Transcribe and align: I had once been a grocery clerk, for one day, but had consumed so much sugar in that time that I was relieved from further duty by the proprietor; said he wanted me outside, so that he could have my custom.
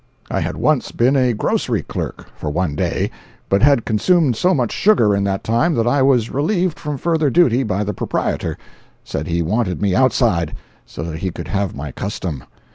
I 0.31 0.39
had 0.39 0.57
once 0.57 0.91
been 0.91 1.15
a 1.15 1.33
grocery 1.35 1.83
clerk, 1.83 2.25
for 2.35 2.49
one 2.49 2.73
day, 2.73 3.11
but 3.49 3.61
had 3.61 3.85
consumed 3.85 4.35
so 4.35 4.51
much 4.51 4.71
sugar 4.71 5.15
in 5.15 5.23
that 5.25 5.43
time 5.43 5.75
that 5.75 5.85
I 5.85 6.01
was 6.01 6.31
relieved 6.31 6.79
from 6.79 6.97
further 6.97 7.29
duty 7.29 7.61
by 7.61 7.83
the 7.83 7.93
proprietor; 7.93 8.57
said 9.03 9.27
he 9.27 9.43
wanted 9.43 9.79
me 9.79 9.93
outside, 9.93 10.55
so 10.87 11.03
that 11.03 11.19
he 11.19 11.29
could 11.29 11.49
have 11.49 11.75
my 11.75 11.91
custom. 11.91 12.43